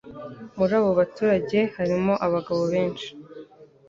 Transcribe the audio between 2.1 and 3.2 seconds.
abagabo benshi.